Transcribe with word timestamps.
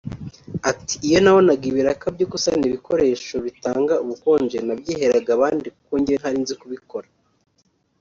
Ati 0.71 0.93
“Iyo 1.07 1.17
nabonaga 1.23 1.63
ibiraka 1.71 2.05
byo 2.15 2.25
gusana 2.31 2.63
ibikoresho 2.69 3.35
bitanga 3.45 3.93
ubukonje 4.03 4.57
nabyiheraga 4.67 5.29
abandi 5.37 5.67
kuko 5.75 5.93
njyewe 5.99 6.19
ntari 6.21 6.37
nzi 6.43 6.53
kubikora 6.61 7.07